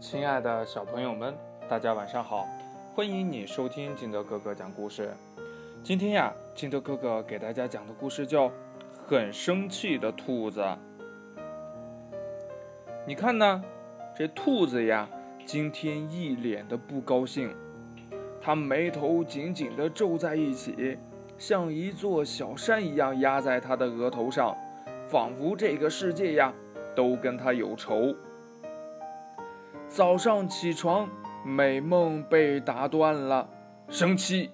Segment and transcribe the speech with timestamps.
[0.00, 1.34] 亲爱的小朋友们，
[1.68, 2.46] 大家晚上好！
[2.94, 5.12] 欢迎你收听金德哥哥讲故事。
[5.82, 8.46] 今天呀，金德哥哥给大家讲的故事叫
[9.08, 10.60] 《很生气的兔子》。
[13.04, 13.60] 你看呢，
[14.16, 15.08] 这兔子呀，
[15.44, 17.52] 今天一脸的不高兴，
[18.40, 20.96] 它眉头紧紧的皱在一起，
[21.36, 24.56] 像一座小山一样压在它的额头上，
[25.08, 26.54] 仿佛这个世界呀，
[26.94, 28.14] 都跟它有仇。
[29.88, 31.08] 早上起床，
[31.44, 33.48] 美梦被打断了，
[33.88, 34.50] 生气。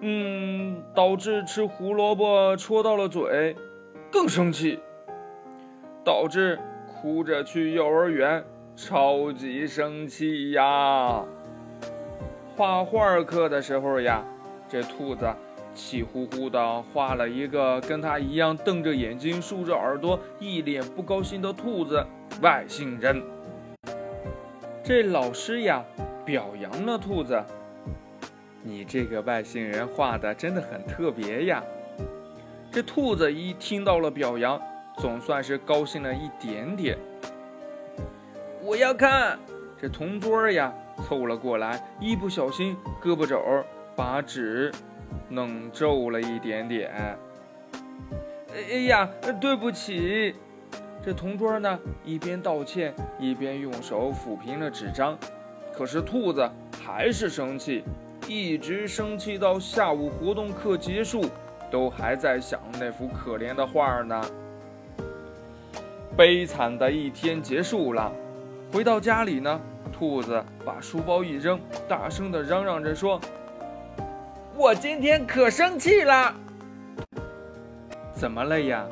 [0.00, 3.56] 嗯，导致吃胡萝卜戳到了嘴，
[4.12, 4.78] 更生气。
[6.04, 8.44] 导致哭着去幼儿园，
[8.76, 11.24] 超级生气呀。
[12.56, 14.24] 画画课的时候呀，
[14.68, 15.28] 这兔子
[15.74, 22.06] 气呼呼的画了一个跟他一样瞪着眼睛、竖着耳朵、一脸不高兴的兔子
[22.40, 23.20] 外星人。
[24.88, 25.84] 这老师呀，
[26.24, 27.38] 表扬了兔子。
[28.62, 31.62] 你这个外星人画的真的很特别呀！
[32.72, 34.58] 这兔子一听到了表扬，
[34.96, 36.96] 总算是高兴了一点点。
[38.62, 39.38] 我要看
[39.78, 40.72] 这同桌呀，
[41.06, 43.38] 凑了过来，一不小心胳膊肘
[43.94, 44.72] 把纸
[45.28, 46.90] 弄皱了一点点。
[48.54, 49.06] 哎呀，
[49.38, 50.34] 对不起。
[51.08, 55.16] 这同桌呢，一边道歉，一边用手抚平了纸张。
[55.72, 56.46] 可是兔子
[56.84, 57.82] 还是生气，
[58.26, 61.24] 一直生气到下午活动课结束，
[61.70, 64.22] 都还在想那幅可怜的画呢。
[66.14, 68.12] 悲惨的一天结束了，
[68.70, 69.58] 回到家里呢，
[69.90, 73.18] 兔子把书包一扔，大声的嚷嚷着说
[74.54, 76.34] ：“我今天可生气了！
[78.12, 78.84] 怎么了呀？”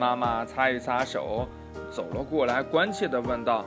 [0.00, 1.46] 妈妈擦一擦手，
[1.90, 3.66] 走了过来，关切地问道：“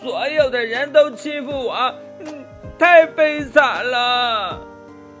[0.00, 2.44] 所有的人都欺负我，嗯
[2.78, 4.60] 太悲惨了。”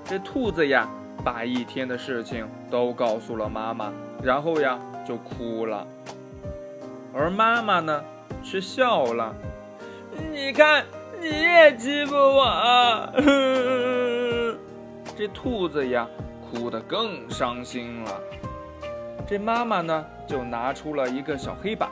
[0.06, 0.88] 这兔子呀，
[1.24, 5.84] 把一天的事情都告诉了妈妈，然后呀就哭了。
[7.12, 8.04] 而妈妈呢，
[8.44, 9.34] 却笑了
[10.30, 10.84] ：“你看，
[11.20, 13.12] 你也欺负我。
[15.18, 16.06] ”这兔子呀，
[16.48, 18.20] 哭得更伤心了。
[19.28, 21.90] 这妈妈呢，就拿出了一个小黑板，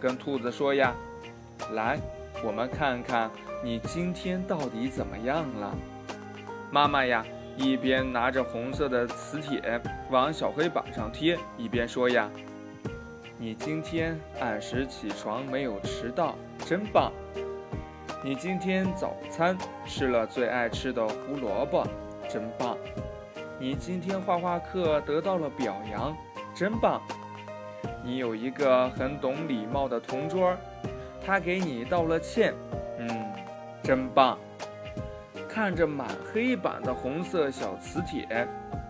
[0.00, 0.94] 跟兔子说呀
[1.76, 1.98] ：“来，
[2.42, 3.30] 我们看看
[3.62, 5.76] 你今天到底怎么样了。”
[6.72, 7.22] 妈妈呀，
[7.54, 9.78] 一边拿着红色的磁铁
[10.10, 12.30] 往小黑板上贴，一边说呀
[13.36, 17.12] ：“你今天按时起床，没有迟到，真棒！
[18.24, 19.54] 你今天早餐
[19.84, 21.86] 吃了最爱吃的胡萝卜，
[22.26, 22.74] 真棒！
[23.58, 26.16] 你今天画画课得到了表扬。”
[26.54, 27.00] 真棒！
[28.04, 30.54] 你有一个很懂礼貌的同桌，
[31.24, 32.54] 他给你道了歉。
[32.98, 33.08] 嗯，
[33.82, 34.38] 真棒！
[35.48, 38.46] 看着满黑板的红色小磁铁，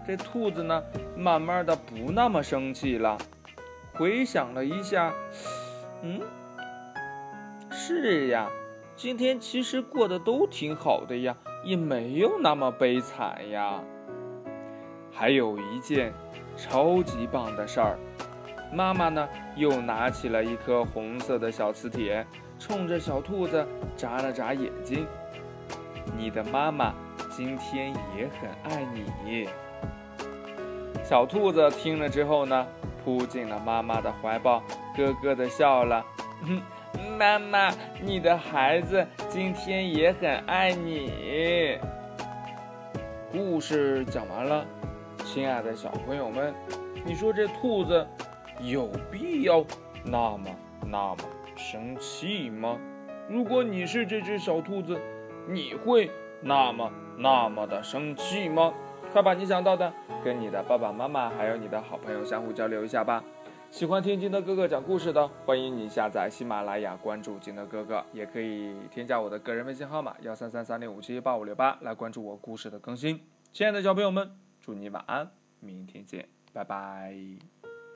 [0.07, 0.83] 这兔子呢，
[1.17, 3.17] 慢慢的不那么生气了。
[3.95, 5.13] 回想了一下，
[6.03, 6.21] 嗯，
[7.71, 8.49] 是呀，
[8.97, 13.81] 今天其实过得都挺好的呀，也没有那么悲惨呀。
[15.13, 16.13] 还有一件。
[16.61, 17.99] 超级棒的事儿，
[18.71, 19.27] 妈妈呢
[19.57, 22.25] 又拿起了一颗红色的小磁铁，
[22.59, 23.67] 冲着小兔子
[23.97, 25.07] 眨了眨眼睛。
[26.17, 26.93] 你的妈妈
[27.31, 29.49] 今天也很爱你。
[31.03, 32.67] 小兔子听了之后呢，
[33.03, 34.63] 扑进了妈妈的怀抱，
[34.95, 36.05] 咯咯的笑了。
[37.19, 37.73] 妈妈，
[38.03, 41.79] 你的孩子今天也很爱你。
[43.33, 44.65] 故事讲完了。
[45.33, 46.53] 亲爱的小朋友们，
[47.07, 48.05] 你说这兔子
[48.61, 49.65] 有必要
[50.05, 50.51] 那么
[50.83, 51.19] 那么
[51.55, 52.77] 生气吗？
[53.29, 55.01] 如果你是这只小兔子，
[55.49, 56.11] 你会
[56.43, 58.75] 那么那么的生气吗？
[59.13, 59.93] 快把你想到的
[60.25, 63.23] 跟你的爸爸妈妈还有你的好朋友相互交流一下吧。
[63.71, 73.21] 喜欢听金德哥哥讲故事的，欢迎你下载喜马拉雅，关注金德哥哥，也可以添加我的个人微信号码幺三三三零五七八五六八来关注我故事的更新。
[73.53, 74.50] 亲爱的小朋友们。
[74.61, 75.31] 祝你晚安，
[75.61, 77.17] 明天见，拜拜。